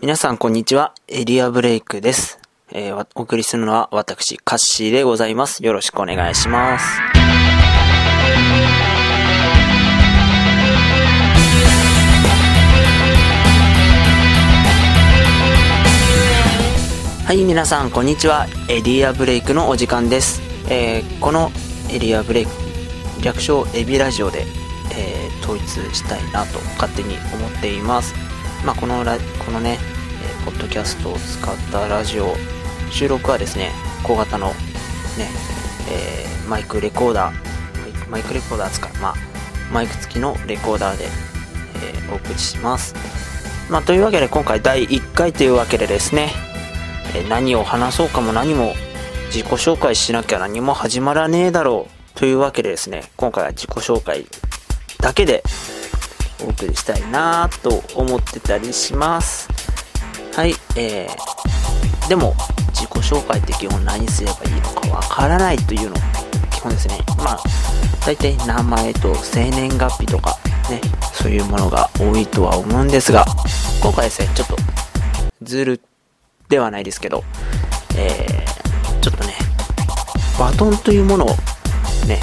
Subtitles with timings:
[0.00, 0.94] 皆さんこんにちは。
[1.08, 2.38] エリアブレイクです。
[2.70, 5.64] えー、お送りするのは私、カッシーでございます。
[5.66, 7.00] よろしくお願いします。
[17.26, 18.46] はい、皆さんこんにちは。
[18.68, 20.40] エリアブレイクのお時間です。
[20.70, 21.50] えー、この
[21.90, 22.52] エリアブレイク、
[23.24, 24.46] 略称エビラジオで、
[24.92, 28.27] えー、統一したいなと勝手に思っています。
[28.64, 29.78] まあ、このラ、このね、
[30.22, 32.34] えー、ポッドキャストを使ったラジオ、
[32.90, 33.70] 収録はですね、
[34.02, 34.54] 小型のね、
[35.90, 39.14] えー、マイクレコーダー、マイクレコーダー使う、まあ、
[39.72, 42.94] マイク付きのレコーダーで、えー、お送りします。
[43.70, 46.32] まあ、というわけで今回第1回というわけでですね、
[47.14, 48.74] え、何を話そうかも何も
[49.26, 54.26] 自己紹介しなきゃ何も始まらねえだろうというわけでですね、今回は自己紹介
[55.00, 55.42] だけで
[56.40, 59.48] お送りしたいなと思ってたりします。
[60.34, 62.34] はい、えー、でも
[62.72, 65.96] 自己紹介って基本何すればいいのかわからないというの
[66.50, 66.98] 基本ですね。
[67.18, 67.40] まあ、
[68.06, 70.38] 大体名前と生年月日とか
[70.70, 70.80] ね、
[71.12, 73.24] そういうものが多いとは思うんですが、
[73.82, 74.56] 今回ですね、ちょっと
[75.42, 75.80] ズル
[76.48, 77.24] ではないですけど、
[77.96, 79.34] えー、ちょっとね、
[80.38, 81.28] バトンというものを
[82.06, 82.20] ね、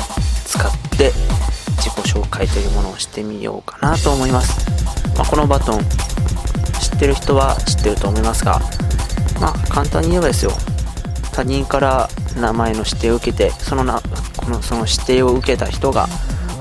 [2.36, 4.70] 自己紹介というものをしてみようかなと思います。
[5.16, 5.80] まあ、このバトン、
[6.82, 8.60] 知ってる人は知ってると思いますが、
[9.40, 10.52] まあ、簡単に言えばですよ、
[11.34, 14.02] 他人から名前の指定を受けて、そのな、
[14.38, 16.08] この、その指定を受けた人が、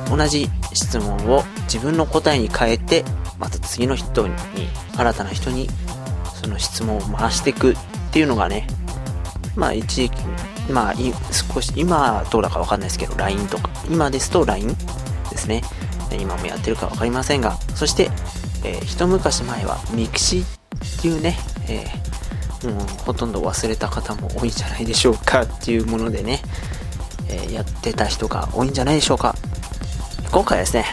[0.09, 3.05] 同じ質問を自分の答えに変えて、
[3.39, 4.35] また次の人に、
[4.97, 5.69] 新たな人に、
[6.41, 7.77] その質問を回していくっ
[8.13, 8.67] ていうのがね、
[9.57, 10.17] まあ一時期、
[10.71, 10.95] まあ
[11.33, 14.77] 少し、今どうだかわかんないですけど、LINE とか、今ですと LINE
[15.45, 15.63] ですね。
[16.21, 18.11] 今もやってるかわかりませんが、そして、
[18.65, 21.37] えー、一昔前はミクシーっていうね、
[21.69, 26.41] えー、もうほとんど忘れた方も多いんじゃないでしょうかっていうものでね、
[27.29, 29.35] えー、やってた人が多いんじゃないでしょうか。
[30.31, 30.85] 今回はですね、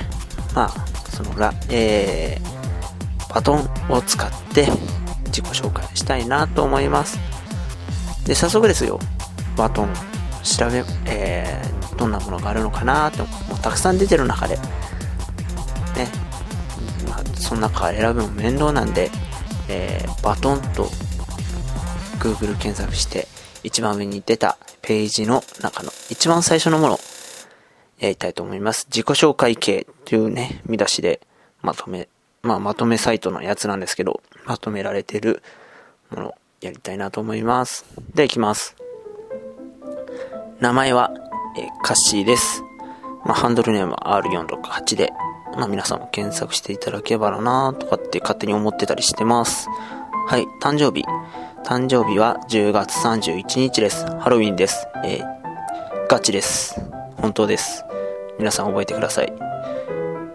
[0.53, 0.69] まあ、
[1.09, 4.67] そのら、えー、バトンを使って
[5.27, 7.19] 自己紹介したいなと思います。
[8.25, 8.99] で、早速ですよ、
[9.55, 9.93] バトン
[10.43, 11.30] 調べ、えー、
[12.01, 14.63] どんなものがあるのかなと、もうたくさん出てる中で、ね、
[17.07, 19.11] まあ、その中選ぶの面倒なんで、
[19.69, 20.85] えー、バトンと
[22.17, 23.27] Google 検索して、
[23.63, 26.99] 一番上に出たページの中の一番最初のもの
[27.99, 28.87] やりたいと思います。
[28.87, 31.21] 自己紹介系というね、見出しで
[31.61, 32.09] まとめ、
[32.41, 35.43] まあまとめサイトのやつなんですけど、まとめられてる
[36.09, 37.85] ものやりたいなと思います。
[38.15, 38.75] では行きます。
[40.59, 41.11] 名前は、
[41.57, 42.63] えー、カッシーです。
[43.23, 45.13] まあ、ハンドルネームは R468 で、
[45.57, 49.67] まあ、皆さんも検索していただければなとかって勝手に思ってたりしてます。
[50.27, 51.05] はい、誕生日。
[51.63, 54.05] 誕生日は10月31日です。
[54.05, 54.87] ハロウィンです。
[55.05, 56.81] えー、ガチです。
[57.17, 57.85] 本当です。
[58.39, 59.27] 皆さん覚えてください。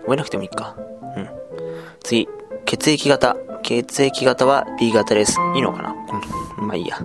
[0.03, 0.77] 覚えなくてもいいか。
[1.17, 1.29] うん。
[2.05, 2.29] 次、
[2.65, 3.37] 血液型。
[3.63, 5.39] 血液型は B 型です。
[5.57, 5.95] いいのかな？
[6.59, 6.67] うん。
[6.69, 6.99] まあいいや。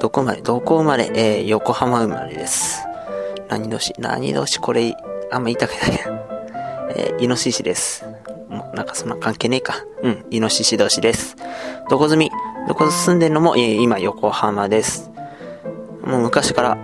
[0.00, 2.86] どこまで、どこ生まれえー、横浜生まれです。
[3.50, 4.94] 何年何年これ、
[5.32, 6.22] あんま言いたくないな。
[6.94, 8.06] えー、イノシシです。
[8.48, 9.74] もうなんかそんな関係ねえか。
[10.02, 11.36] うん、イノシシ年です。
[11.88, 12.30] どこ住み？
[12.68, 15.10] どこ住んでんのも、えー、今横浜です。
[16.04, 16.76] もう昔から、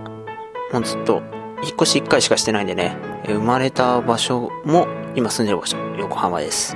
[0.73, 1.21] もうずっと、
[1.63, 6.75] 引っ越し1回しかしてないんでね、えー、生まれた場所も、今住んでる場所、横浜です。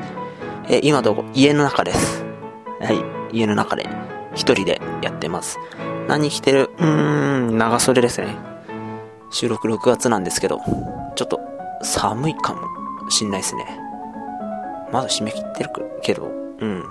[0.70, 1.26] えー、今どこ？
[1.34, 2.24] 家の中です。
[2.80, 3.90] はい、家の中で、
[4.36, 5.60] 一人でやってます。
[6.08, 6.72] 何着てる？
[6.78, 6.86] うー
[7.52, 8.51] ん、長袖ですね。
[9.32, 10.60] 収録6月なんですけど、
[11.16, 11.40] ちょっと
[11.82, 13.66] 寒いかもしんないですね。
[14.92, 15.70] まだ締め切ってる
[16.02, 16.26] けど、
[16.60, 16.84] うん。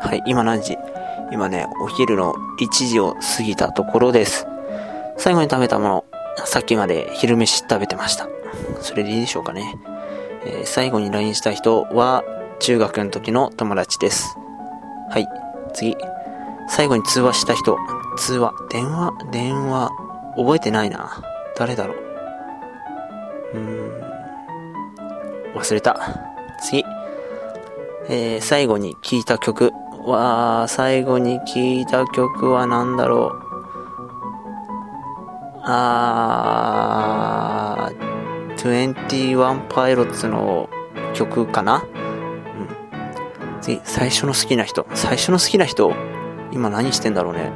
[0.00, 0.76] はい、今何時？
[1.30, 4.46] 今ね、お昼の1時を過ぎたところです。
[5.18, 6.04] 最後に食べたもの、
[6.46, 8.28] さっきまで昼飯食べてました。
[8.80, 9.76] それでいいでしょうかね。
[10.46, 12.24] えー、最後に LINE した人は、
[12.60, 14.38] 中学の時の友達です。
[15.10, 15.28] はい、
[15.74, 15.96] 次。
[16.68, 17.76] 最後に通話した人。
[18.16, 18.52] 通話。
[18.70, 20.07] 電話電話。
[20.38, 21.20] 覚えてないな。
[21.56, 21.96] 誰だろう。
[23.54, 23.90] うーん。
[25.54, 25.98] 忘れた。
[26.62, 26.84] 次。
[28.08, 29.72] えー、最後に聴いた曲
[30.06, 33.38] は、最後に聴いた曲は何だろう。
[35.64, 40.70] あー、21パイロッツの
[41.14, 41.86] 曲かなう
[43.56, 43.60] ん。
[43.60, 44.86] 次、最初の好きな人。
[44.94, 45.92] 最初の好きな人
[46.52, 47.52] 今何してんだろうね。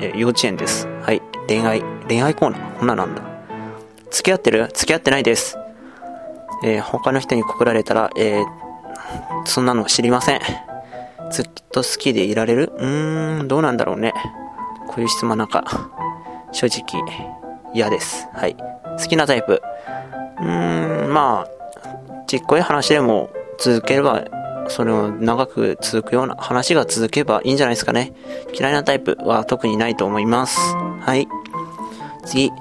[0.00, 0.88] え、幼稚園です。
[1.02, 1.22] はい。
[1.48, 3.22] 恋愛、恋愛コーナーこんななんだ。
[4.10, 4.68] 付き合ってる？
[4.72, 5.58] 付き合ってないです。
[6.64, 8.46] えー、他の人に告られたら、えー、
[9.44, 10.40] そんなの知りません。
[11.30, 12.72] ずっと好きでいられる？
[12.78, 14.14] うーん、どうなんだろうね。
[14.88, 15.64] こういう質問なんか、
[16.52, 17.04] 正直、
[17.74, 18.26] 嫌です。
[18.32, 18.56] はい。
[18.56, 19.60] 好きなタイプ。
[20.40, 23.28] うーん、まあ、ちっこい話でも
[23.58, 24.24] 続ければ、
[24.68, 28.14] それを長く続くような話が続けばいいんじゃないですかね。
[28.58, 30.58] 嫌いなタイプは特にないと思います。
[32.28, 32.52] 次、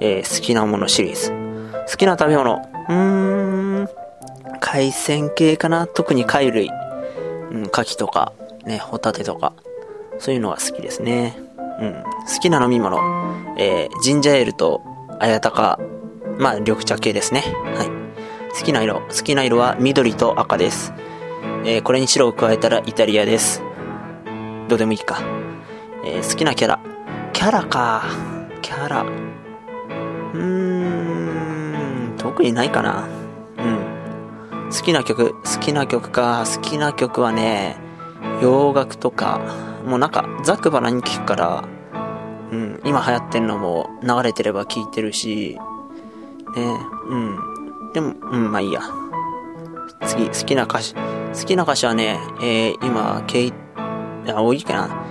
[0.00, 1.32] えー、好きなものシリーズ。
[1.90, 2.62] 好きな食べ物。
[2.88, 3.88] うーん、
[4.60, 6.70] 海鮮系かな特に貝類。
[7.50, 8.32] うん、牡蠣とか、
[8.64, 9.54] ね、ホタテとか。
[10.20, 11.36] そういうのが好きですね。
[11.80, 12.02] うん。
[12.02, 12.98] 好きな飲み物。
[13.56, 14.82] えー、ジンジャーエールと、
[15.18, 15.80] 綾鷹。
[16.38, 17.42] まあ、緑茶系ですね。
[17.74, 17.88] はい。
[18.56, 19.00] 好きな色。
[19.00, 20.92] 好きな色は緑と赤です。
[21.64, 23.62] えー、これに白を加えたらイタリアです。
[24.68, 25.20] どうでもいいか。
[26.04, 26.78] えー、好きなキャラ。
[27.32, 28.37] キャラか。
[28.68, 29.00] キャラ。
[29.02, 33.08] うーん、特にないかな。
[33.56, 34.70] うん。
[34.70, 35.32] 好きな曲。
[35.42, 36.44] 好きな曲か。
[36.44, 37.78] 好きな曲はね、
[38.42, 39.40] 洋楽とか、
[39.86, 41.64] もうなんか、ザクバラに聞くから、
[42.52, 45.58] うん、今流行ってんのも流れてれば聞いてるし、
[46.54, 46.78] ね、
[47.08, 47.92] うん。
[47.94, 48.82] でも、うん、まあいいや。
[50.04, 50.94] 次、好きな歌詞。
[50.94, 51.00] 好
[51.46, 53.52] きな歌詞はね、えー、今、ケイ、
[54.28, 55.07] あ、多いかな。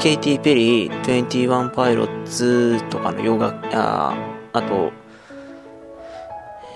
[0.00, 4.14] ケイティ・ペリー、21パイロッツとかの洋楽、あ、
[4.52, 4.92] あと、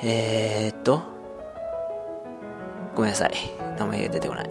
[0.02, 1.02] えー、っと、
[2.96, 3.32] ごめんなさい。
[3.78, 4.50] 名前が出てこない。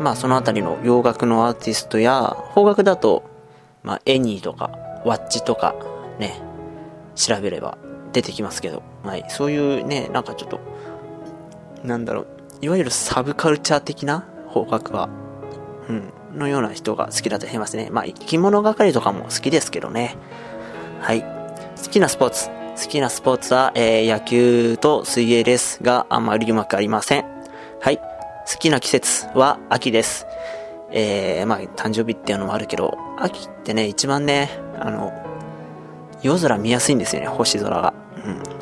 [0.00, 3.22] まあ、そのあたりの洋楽のアーティストや、邦楽だと、
[3.84, 4.72] まあ、エニーとか、
[5.04, 5.76] ワッチとか、
[6.18, 6.40] ね、
[7.14, 7.78] 調べれば
[8.12, 10.58] 出てきますけど、はい、そういうね、なんかちょっと、
[11.84, 12.26] なんだろう、
[12.62, 15.08] いわゆるサブカルチャー的な方角は、
[15.88, 17.88] うん、のような人が好きだと言いますね。
[17.90, 20.16] まあ、生き物係とかも好きですけどね。
[21.00, 21.22] はい。
[21.22, 22.48] 好きなスポーツ。
[22.48, 27.24] 好きなスポーツは、えー、野球と水泳ですが、あんまりうまくありません。
[27.80, 27.98] はい。
[27.98, 28.04] 好
[28.58, 30.26] きな季節は秋です。
[30.92, 35.12] えー、まあ、誕生日っていうのもあるけど、秋ってね、一番ね、あの、
[36.22, 37.94] 夜空見やすいんですよね、星空が。
[38.24, 38.60] うん。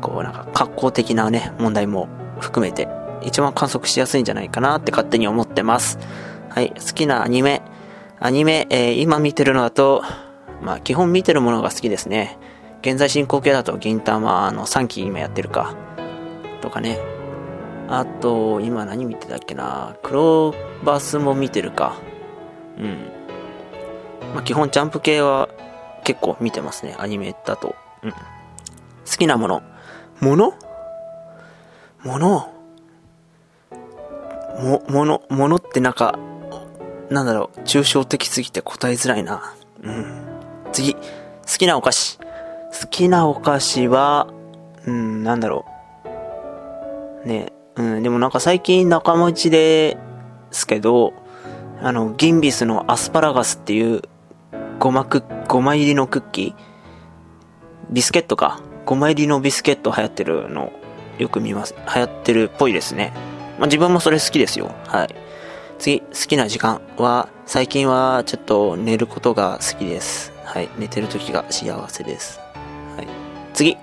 [0.00, 2.08] こうなんか格好的なね、問題も
[2.40, 2.88] 含めて、
[3.22, 5.98] 一番観測しやすいんじゃないかなって勝手に思ってます。
[6.48, 7.62] はい、好きなアニメ。
[8.18, 10.02] アニメ、えー、今見てるのだと、
[10.62, 12.38] まあ基本見てるものが好きですね。
[12.82, 15.74] 現在進行形だと銀魂の3期今やってるか。
[16.60, 16.98] とかね。
[17.88, 21.96] あと、今何見てたっけなクローバスも見てるか。
[22.78, 23.10] うん。
[24.34, 25.48] まあ基本ジャンプ系は
[26.04, 26.94] 結構見てますね。
[26.98, 27.74] アニメだと。
[28.02, 28.10] うん。
[28.12, 28.16] 好
[29.18, 29.62] きなもの。
[30.20, 30.54] もの？
[32.02, 32.59] もの？
[34.58, 36.18] も、もの、ものってなんか、
[37.10, 39.54] なんだろう、抽象的すぎて答えづらいな。
[39.82, 40.04] うん。
[40.72, 40.94] 次。
[40.94, 41.00] 好
[41.58, 42.18] きなお菓子。
[42.18, 44.28] 好きなお菓子は、
[44.86, 45.64] うん、なんだろ
[47.24, 47.28] う。
[47.28, 49.96] ねうん、でもなんか最近仲間内で
[50.50, 51.12] すけど、
[51.82, 54.02] あの、ギンビスのアスパラガスっていう
[54.78, 56.70] ごまく、ごま入りのクッキー、
[57.90, 58.60] ビスケットか。
[58.86, 60.72] 5枚入りのビスケット流行ってるの
[61.18, 61.74] よく見ます。
[61.94, 63.12] 流行ってるっぽいですね。
[63.60, 64.74] まあ、自分もそれ好きですよ。
[64.86, 65.14] はい。
[65.78, 70.32] 次、好きな時間は、最近はちょっと寝ることが好きです。
[70.44, 70.70] はい。
[70.78, 72.40] 寝てる時が幸せです。
[72.96, 73.08] はい。
[73.52, 73.76] 次。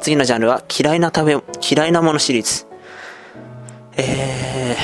[0.00, 1.36] 次のジャンルは、嫌いな食べ、
[1.68, 2.66] 嫌いなものシリーズ。
[3.96, 4.76] え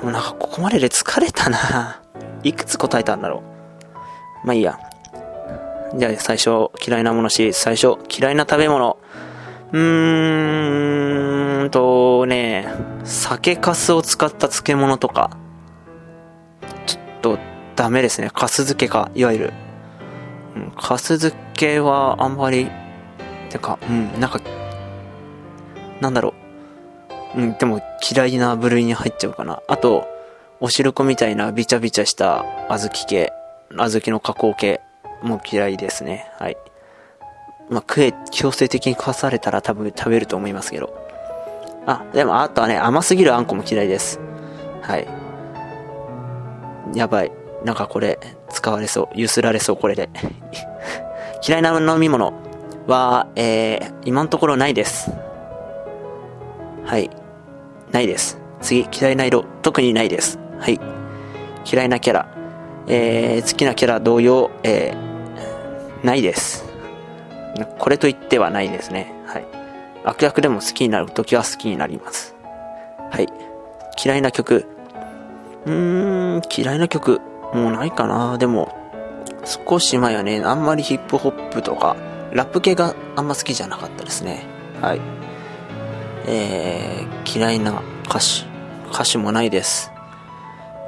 [0.00, 2.00] ー、もうなんかここまでで疲れたな。
[2.42, 3.42] いくつ答えたんだろ
[4.42, 4.46] う。
[4.46, 4.78] まあいいや。
[5.94, 8.96] じゃあ最初、嫌いなものし、最初、嫌いな食べ物。
[9.72, 15.36] うーんとね、酒粕を使った漬物とか、
[16.86, 17.38] ちょっと
[17.76, 18.30] ダメですね。
[18.34, 19.52] 粕漬けか、いわゆる。
[20.56, 22.70] うん、粕漬けはあんまり、
[23.48, 24.40] てか、うん、なんか、
[26.00, 26.34] なんだろ
[27.34, 27.40] う。
[27.40, 27.80] うん、でも
[28.12, 29.62] 嫌いな部類に入っちゃうかな。
[29.68, 30.06] あと、
[30.60, 33.32] おしるこみたいなビチャビチャした小豆系、
[33.70, 34.80] 小豆の加工系。
[35.22, 36.30] も嫌いですね。
[36.38, 36.56] はい。
[37.70, 41.05] まあ、食え、強制的に食わされたら多分食べると思いますけど。
[41.86, 44.20] あ、でもあとはね、甘すぎるあんこも嫌いです。
[44.82, 45.06] はい。
[46.94, 47.32] やばい。
[47.64, 49.08] なんかこれ、使われそう。
[49.14, 50.08] ゆすられそう、これで。
[51.46, 52.32] 嫌いな飲み物
[52.86, 55.10] は、えー、今のところないです。
[56.84, 57.10] はい。
[57.92, 58.38] ないです。
[58.60, 60.38] 次、嫌いな色、特にないです。
[60.58, 60.80] はい。
[61.70, 62.28] 嫌いなキャラ、
[62.86, 66.64] えー、好きなキャラ同様、えー、ないです。
[67.78, 69.12] これと言ってはないですね。
[69.26, 69.65] はい。
[70.06, 72.36] 悪役でも好きになる時は好きになります。
[73.10, 73.28] はい。
[74.02, 74.64] 嫌いな曲。
[75.66, 77.20] うーん、嫌いな曲。
[77.52, 78.38] もうないかな。
[78.38, 78.72] でも、
[79.44, 81.96] 少し前はね、あんまりヒップホップとか、
[82.32, 84.46] ラップ系があんま好きじゃなかったですね。
[84.80, 85.00] はい。
[86.26, 88.46] えー、嫌いな歌手。
[88.92, 89.90] 歌詞もないです。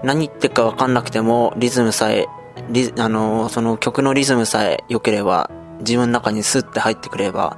[0.04, 2.26] 何言ってるかわかんなくても、リズムさえ、
[2.70, 7.56] リあの、その曲のリズムさえ良ければ、自分の中にスッて入ってくれば、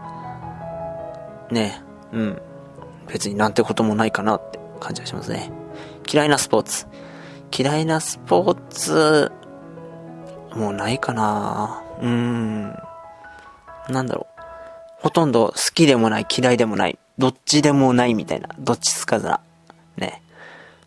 [1.51, 2.43] ね、うん。
[3.09, 5.51] 別になんてこともないかなって感じがしますね。
[6.11, 6.87] 嫌いなスポーツ。
[7.57, 9.33] 嫌いなスポーツ、
[10.55, 12.79] もうないかなうーん。
[13.89, 14.43] なんだろう。
[15.03, 19.41] ほとんど好きでもない、嫌いでもない、どっちでもないみたいな、どっちつかずな。
[19.97, 20.23] ね。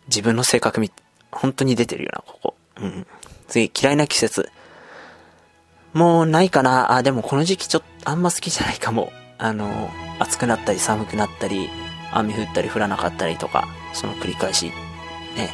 [0.08, 0.90] 自分の性格み、
[1.30, 2.54] 本当に出てるよな、ここ。
[2.80, 3.06] うん。
[3.48, 4.50] 次、嫌いな季節。
[5.92, 9.12] もうないかなあ、でもこの時期ちょっとあんま好きじゃないかも。
[9.38, 11.68] あの、暑くなったり寒くなったり、
[12.12, 14.66] 雨降ったり降らなかったりとか、その繰り返し。
[15.36, 15.50] ね。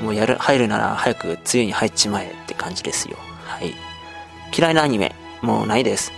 [0.00, 3.16] もうやる、入るなら早く梅雨に入っちまえって感じですよ。
[3.44, 3.74] はい。
[4.56, 6.12] 嫌いなアニメ、もうないです。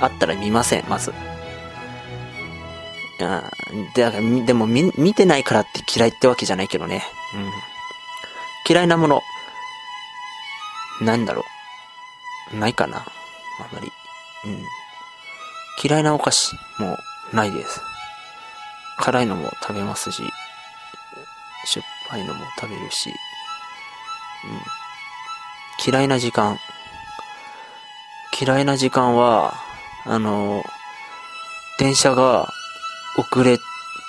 [0.00, 1.12] あったら見ません、まず。
[3.20, 3.92] うん。
[3.94, 7.04] で、だからみでも見、見てないからって嫌いってわけじゃないけどね。
[7.34, 7.50] うん。
[8.68, 9.22] 嫌いなもの。
[11.00, 11.44] なんだろ
[12.52, 12.56] う。
[12.56, 12.98] ないかな。
[12.98, 13.04] あん
[13.74, 13.92] まり。
[14.44, 14.64] うん。
[15.82, 16.98] 嫌いなお菓子も
[17.32, 17.80] ないです。
[18.98, 20.22] 辛いのも食べますし、
[21.64, 23.12] しょっぱいのも食べるし、う
[25.90, 25.92] ん。
[25.92, 26.58] 嫌いな時間。
[28.40, 29.54] 嫌いな時間は、
[30.04, 30.64] あの、
[31.78, 32.52] 電車が
[33.16, 33.58] 遅れ、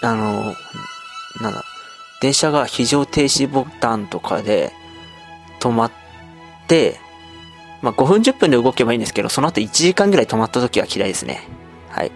[0.01, 0.55] あの、
[1.41, 1.63] なんだ、
[2.21, 4.71] 電車が非常停止ボタンとかで
[5.59, 5.91] 止まっ
[6.67, 6.99] て、
[7.83, 11.43] まあ、5分10分で動けばいいんですけど、その後1時間ぐらい止まった時は嫌いですね。
[11.89, 12.11] はい。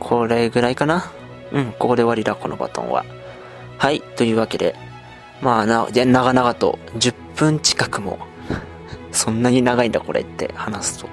[0.00, 1.12] これぐらいかな？
[1.52, 3.06] うん、ここで終わりだ、このバトンは。
[3.78, 4.74] はい、というわけで、
[5.40, 8.18] まあな、で長々と10分近くも、
[9.12, 11.08] そんなに長いんだこれって話すと。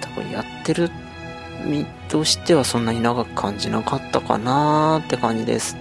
[0.00, 0.90] 多分やってる
[1.66, 5.76] 身としてはそんなに長く感じなかったかなーって感じです。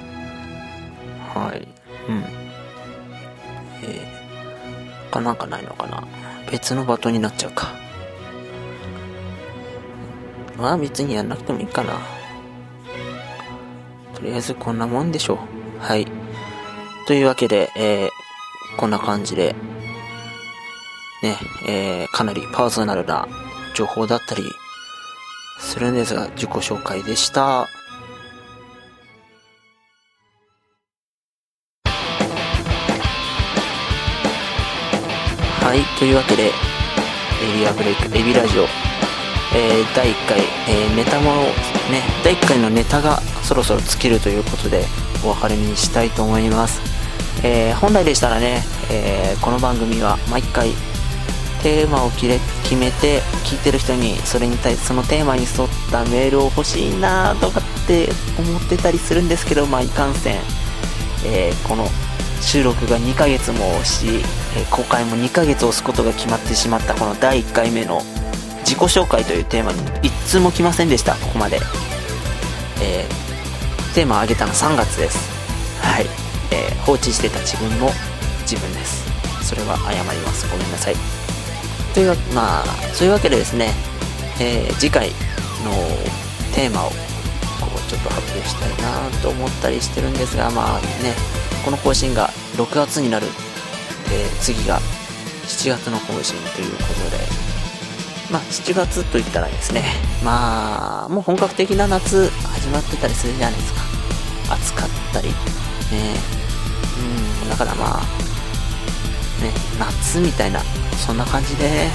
[1.33, 1.65] はい。
[2.09, 2.23] うん。
[3.83, 4.18] えー、
[5.11, 6.03] 他なんかないのかな
[6.51, 7.73] 別のバトンになっちゃうか。
[10.57, 11.93] まあ別にやんなくてもいいかな。
[14.13, 15.79] とりあえずこんなもんでしょう。
[15.79, 16.05] はい。
[17.07, 18.09] というわけで、えー、
[18.77, 19.55] こんな感じで、
[21.23, 21.37] ね、
[21.67, 23.27] えー、かなりパーソナルな
[23.73, 24.43] 情報だったり
[25.59, 27.67] するんですが、自己紹介でした。
[35.99, 36.51] というわけで、エ
[37.59, 38.63] リアブレイク、エビラジオ、
[39.53, 40.39] えー、第1回、
[40.69, 41.33] えーネタも
[41.91, 44.85] ね、第1回のネタがそろそろ尽きるということで、
[45.25, 46.79] お別れにしたいと思います。
[47.43, 50.69] えー本来でしたらね、えこの番組は毎回
[51.61, 60.39] テーマを決れ決めて聞いてる人にそれに対そのテーマに沿ったメールを欲しいなとかって思ってたりするんですけどまあいかんせん、
[61.25, 61.89] えこの
[62.41, 64.21] 収録が2ヶ月も押し、
[64.57, 68.01] え公開も2ヶ月押すことが決まってしまったこの第1回目の
[68.61, 71.59] 自己紹介というテーマに一通も来ませんでしたここまで、
[72.81, 73.19] えー
[73.95, 75.17] テーマを上げたの3月です。
[75.81, 76.05] はい、
[76.51, 77.89] えー放置してた自分も
[78.41, 79.03] 自分です。
[79.43, 80.47] それは謝ります。
[80.49, 80.95] ごめんなさい。
[81.93, 83.73] というわまあそういうわけでですね、
[84.39, 85.71] えー次回の
[86.53, 86.95] テーマをこ
[87.75, 91.38] うちょっと発表したいなと思ったりしてるんですがまあね。
[91.69, 93.27] この更新が6月になる、
[94.11, 94.79] え次が
[95.43, 97.23] 7月の更新ということで。
[98.31, 99.83] まあ7月といったらですね。
[100.25, 103.81] まあもう本格的な夏始まってたりするじゃないですか。
[104.55, 105.27] 暑かったり。
[105.27, 105.35] ね。
[107.43, 108.01] うんだからまあ
[109.43, 110.61] ね夏みたいな
[111.05, 111.87] そんな感じで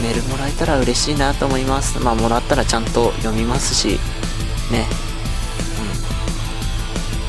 [0.00, 1.98] メールもらえたら嬉しいなと思います。
[1.98, 3.98] まあもらったらちゃんと読みますし
[4.70, 5.05] ね。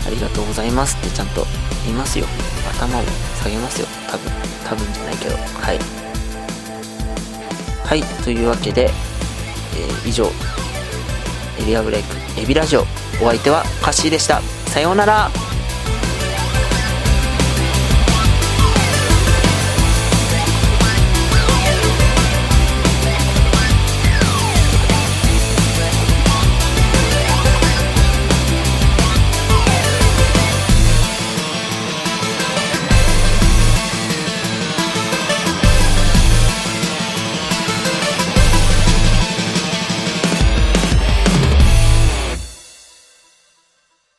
[0.08, 1.46] ありがとうございますってちゃんと
[1.86, 2.26] 言いますよ。
[2.72, 3.04] 頭を
[3.44, 3.88] 下げますよ。
[4.10, 4.32] 多分
[4.66, 5.36] 多分じゃないけど。
[5.36, 5.80] はい。
[7.84, 10.26] はいというわけで、えー以上。
[11.60, 12.82] エリアブレイクエビラジオ。
[13.22, 14.42] お相手はカッシーでした。
[14.68, 15.47] さようなら。